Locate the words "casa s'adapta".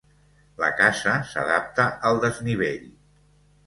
0.79-1.87